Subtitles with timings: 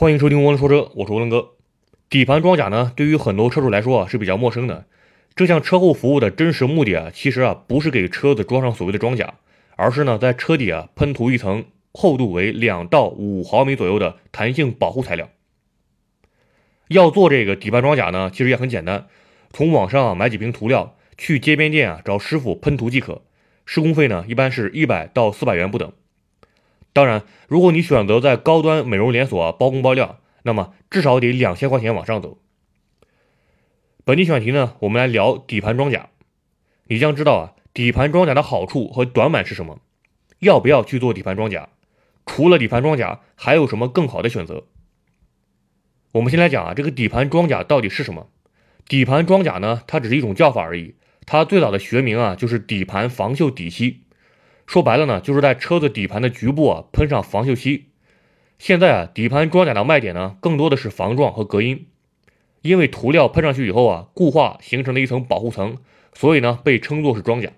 [0.00, 1.50] 欢迎收听涡轮说车，我是涡轮哥。
[2.08, 4.86] 底盘装甲呢，对于很多车主来说啊是比较陌生的。
[5.36, 9.34] 这项车后服务的真实目的啊，其实啊不是给车子装上所谓的装甲，
[9.76, 15.28] 而是呢在车底啊喷涂一层厚度为两到五毫米左右的弹性保护材料。
[16.88, 19.06] 要做这个底盘装甲呢，其实也很简单，
[19.52, 23.20] 从网上买几瓶涂料，去街边店啊找师傅喷涂即可。
[23.66, 25.92] 施工费呢一般是一百到四百元不等。
[26.92, 32.38] 当然，如果你选择在高端美容连锁包工包料，那么至少得两千块钱往上走。
[34.04, 36.08] 本期选题呢，我们来聊底盘装甲。
[36.86, 39.80] 你将知道啊，底盘装甲的好处和短板是什么？
[40.40, 41.68] 要不要去做底盘装甲？
[42.26, 44.64] 除了底盘装甲，还有什么更好的选择？
[46.12, 48.28] 我们先来讲啊，这个底盘装甲到底是什么？
[48.88, 50.96] 底盘装甲呢，它只是一种叫法而已。
[51.26, 54.02] 它最早的学名啊，就是底盘防锈底漆。
[54.70, 57.86] 说白了呢，就是在车子底盘的局部啊喷上防锈漆。
[58.56, 61.88] 现在啊，底盘装甲的卖点呢，更多的是防撞和隔音。
[62.62, 65.78] 因为涂料喷上去以后啊，固化形成了一层保护层，
[66.14, 67.50] 所以呢，被称作是装甲。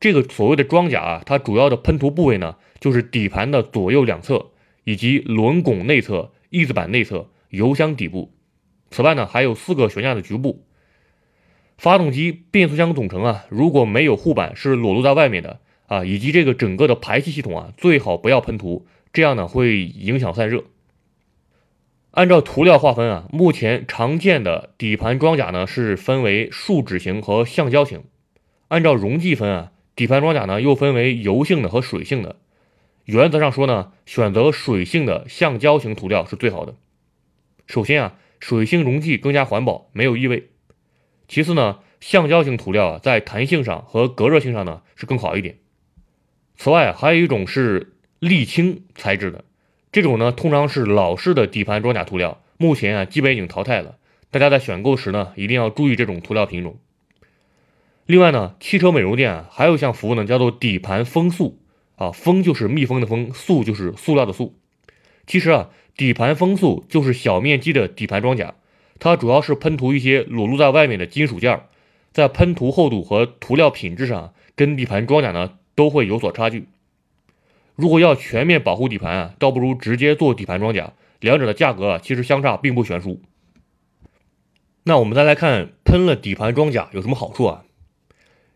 [0.00, 4.50] 这个所谓的装甲啊，它主要的喷涂部位呢，就是底盘的左右两侧，
[4.84, 8.34] 以及轮拱内侧、翼子板内侧、油箱底部。
[8.90, 10.66] 此外呢，还有四个悬架的局部。
[11.78, 20.64] 发动机、变速箱总成啊，如果没有护板是裸露在外面的啊，以及这个整个的排气系统啊，最好不要喷涂，这样呢会影响散热。
[22.12, 28.04] 按照涂料划分啊，目前常见的底盘装甲呢是分为树脂型和橡胶型。
[28.68, 32.36] 按照溶剂分啊，底盘装甲呢又分为油性的和水性的。
[33.04, 36.74] 原则上说呢，选择水性的橡胶型涂料是最好的。
[37.66, 40.50] 首先啊，水性溶剂更加环保，没有异味。
[41.28, 45.56] 其次呢，橡胶型涂料啊，在弹性上和隔热性上呢是更好一点。
[46.62, 49.44] 此外，还有一种是沥青材质的。
[49.90, 53.96] 这种呢，通常是老式的底盘装甲涂料，目前啊基本已经淘汰了。
[54.30, 56.78] 大家在选购时呢，一定要注意这种涂料品种。
[58.06, 61.58] 另外呢，汽车美容店啊还有一项服务呢，叫做底盘封塑
[61.96, 64.54] 啊，封就是密封的封，塑就是塑料的塑。
[65.26, 68.54] 其实啊，底盘封塑就是小面积的底盘装甲，
[69.00, 71.62] 它主要是喷涂一些裸露在外面的金属件，
[72.12, 76.68] 在喷涂厚度和涂料品质上，跟底盘装甲呢都会有所差距。
[77.74, 83.20] 如果要全面保护底盘啊，倒不如直接做底盘装甲，两者的价格啊其实相差并不悬殊。
[84.84, 87.64] 那我们再来看喷了底盘装甲有什么好处啊？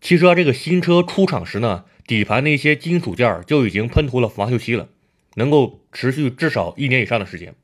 [0.00, 4.88] 其实啊，这个新车出厂时呢，底盘的一些金属件就已经喷涂了防锈漆了，
[5.34, 7.54] 能够持续至少一年以上的时间。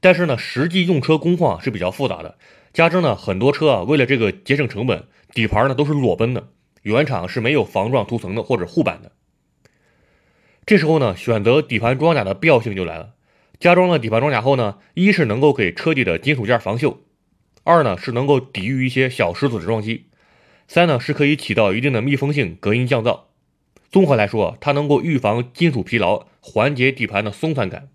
[0.00, 2.36] 但是呢，实际用车工况是比较复杂的，
[2.72, 6.48] 加之呢，很多车啊为了这个节省成本，底盘呢都是裸奔的，
[6.86, 9.10] 原厂是没有防撞涂层的或者护板的。
[10.64, 13.14] 这时候呢，选择底盘装甲的必要性就来了。
[13.58, 16.98] 加装了底盘装甲后呢，一是能够给车底的金属件防锈，
[17.64, 20.06] 二呢是能够抵御一些小石子的撞击，
[20.68, 23.22] 三呢是可以起到一定的密封性、隔音降噪。
[23.90, 27.88] 综合来说，它能够预防金属疲劳，缓解底盘的松散感。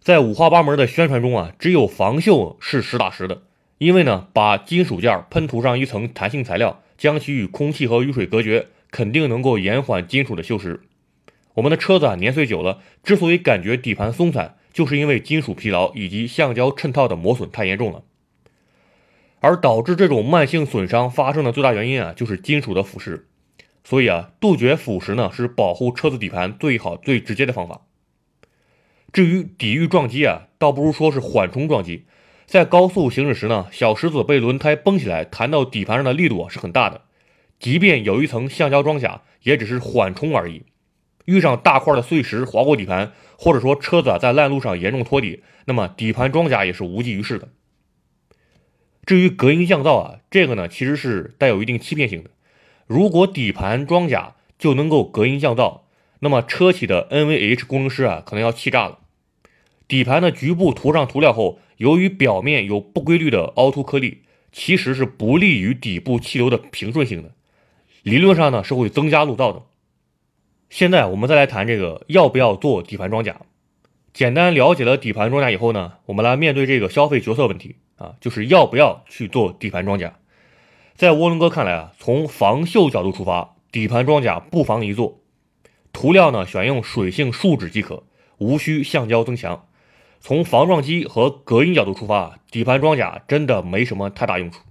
[0.00, 3.42] 在五花八门的宣传中啊，只有防锈是实打实的，
[3.78, 10.80] 因为呢，把金属件喷涂上一层弹性材料，将其与空气和雨水隔绝，肯定能够延缓金属的锈蚀。
[11.54, 18.02] 我们的车子啊年岁久了，之所以感觉底盘松散，就是因为金属疲劳以及橡胶衬套的磨损太严重了。
[19.40, 23.24] 而导致这种慢性损伤发生的最大原因啊，就是金属的腐蚀。
[23.84, 27.82] 所以啊，杜绝腐蚀呢，是保护车子底盘最好最直接的方法。
[29.12, 32.06] 至于抵御撞击啊，倒不如说是缓冲撞击。
[32.46, 37.02] 在高速行驶时呢，小石子被轮胎崩起来弹到底盘上的力度啊是很大的，
[37.58, 40.62] 即便有一层橡胶装甲，也只是缓冲而已。
[41.24, 47.48] 遇上大块的碎石划过底盘，或者说车子啊在烂路上严重托底，那么底盘装甲也是无济于事的。
[49.06, 52.30] 至于隔音降噪啊，这个呢其实是带有一定欺骗性的。
[52.86, 55.80] 如果底盘装甲就能够隔音降噪，
[56.20, 58.98] 那么车企的 NVH 工程师啊可能要气炸了。
[59.88, 64.22] 底盘的局部涂上涂料后，由于表面有不规律的凹凸颗粒，
[64.52, 67.32] 其实是不利于底部气流的平顺性的，
[68.02, 69.62] 理论上呢是会增加路噪的。
[70.70, 73.40] 现在我们再来谈这个要不要做底盘装甲。
[74.12, 80.18] 简单了解了底盘装甲以后呢，我们来面对这个消费决策问题啊，就是要不要去做底盘装甲。
[80.94, 85.20] 在涡轮哥看来啊，从防锈角度出发，底盘装甲不妨一做。
[85.92, 88.04] 涂料呢，选用水性树脂即可，
[88.38, 89.66] 无需橡胶增强。
[90.26, 94.62] 从防撞击和隔音角度出发，底盘装甲真的没什么太大用处。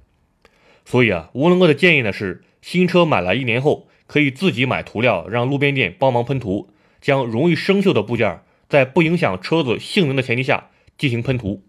[0.83, 3.87] 所以啊，涡轮哥的建议呢是，新车买来一年后。
[4.05, 6.69] 可以自己买涂料，让路边店帮忙喷涂，
[7.01, 11.63] 将容易生锈的部件在不影响车子性能的前提下进行喷涂。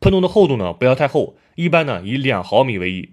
[0.00, 3.10] 喷涂的厚度呢不要太厚，一般呢以两毫米为宜。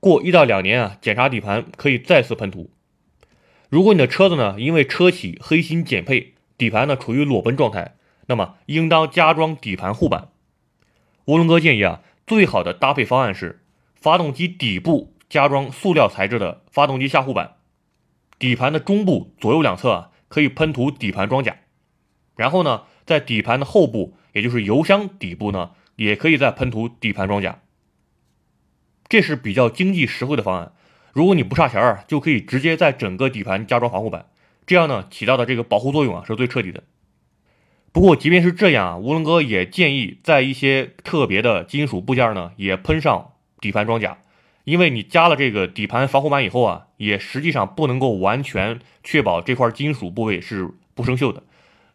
[0.00, 2.70] 过一到两年啊，检查底盘可以再次喷涂。
[3.68, 7.95] 如果你的车子呢因为车企黑心减配，底盘呢处于裸奔状态，
[8.26, 10.28] 那么应当加装底盘护板。
[11.26, 13.64] 涡轮哥建议啊，最好的搭配方案是
[13.94, 17.56] 发动机底部加装塑料材质的发动机下护板，
[18.38, 21.56] 底盘的中部左右两侧啊可以喷涂底盘装甲，
[22.36, 27.60] 然后呢在底盘的后部，也就是油箱底部呢也可以再喷涂底盘装甲。
[29.08, 30.72] 这是比较经济实惠的方案。
[31.12, 34.26] 如果你不差钱儿，就可以直接在整个底盘加装防护板，
[34.66, 36.82] 这样呢起到的这个保护作用啊是最彻底的。
[37.96, 44.18] 不过即便是这样啊，涡轮哥也建议在一些特别的金属部件呢也喷上底盘装甲，
[44.64, 51.42] 因为你加了这个底盘防护板以后啊，也实际上不能够完全确保这块金属部位是不生锈的。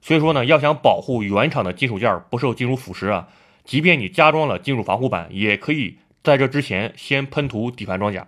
[0.01, 3.27] 所以说呢，要想保护原厂的金属件不受金属腐蚀啊，
[3.63, 5.99] 即便你加装了金属防护板，也可以。
[6.23, 8.27] 在这之前，先喷涂底盘装甲。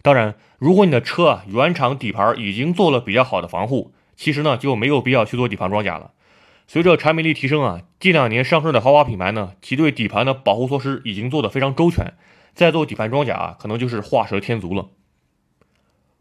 [0.00, 6.12] 当然，如果你的车啊原厂底盘已经做了比较好的防护，其实呢就没有必要去做底盘装甲了。
[6.72, 12.14] 随着产品力提升啊，近两年上市的豪华品牌呢，其对底盘的保护措施已经做得非常周全，
[12.54, 14.86] 再做底盘装甲啊，可能就是画蛇添足了。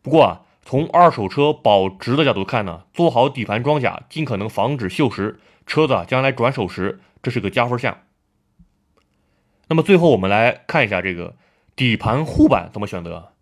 [0.02, 5.36] 不过啊，从二手车保值的角度看呢，做好底盘装甲，尽可能防止锈蚀，
[5.68, 8.00] 车子将来转手时，这是个加分项。
[9.68, 11.36] 那么最后我们来看一下这个
[11.76, 13.34] 底盘护板怎么选择。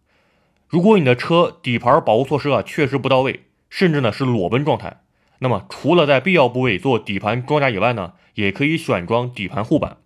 [0.67, 4.99] 如果你的车底盘保护措施啊确实不到位，甚至呢是裸奔状态，
[5.39, 9.97] 那么除了在必要部位做底盘装甲以外呢，也可以选装底盘护板。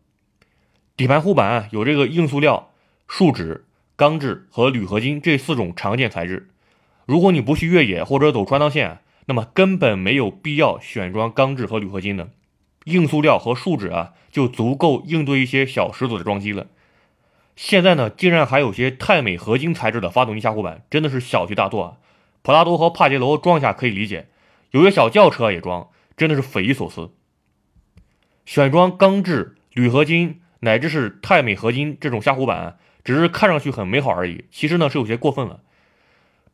[0.98, 2.72] 底盘护板啊有这个硬塑料、
[3.08, 6.50] 树脂、钢制和铝合金这四种常见材质。
[7.06, 12.30] 如果你不去越野或者走川藏线，那么根本没有必要选装钢制和铝合金的。
[12.86, 16.68] 硬塑料和树脂啊，就足够应对一些小石子的撞击了。
[17.56, 21.98] 现在呢，竟然还有些钛镁合金材质的发动机下护板，真的是小题大做啊！
[22.42, 24.30] 普拉多和帕杰罗装一下可以理解，
[24.72, 27.12] 有些小轿车也装，真的是匪夷所思。
[28.46, 35.62] 选装钢制、铝合金乃至是钛镁合金这种下护板，只是看上去很美好而已，其实呢是有些过分了。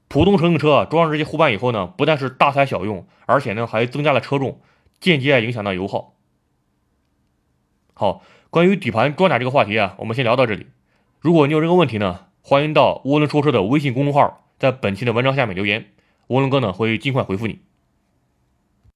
[0.07, 4.61] 普通乘用车装上这些护板以后呢，不但是大材小用，而且呢还增加了车重，
[4.99, 6.15] 间接影响到油耗。
[7.93, 10.67] 好，关于底盘装甲这个话题啊，我们先聊到这里。
[11.19, 15.87] 如果你有任何问题呢，欢迎到涡轮说车的微信公众号，在本期的文章下面留言，
[16.27, 17.59] 涡轮哥呢会尽快回复你。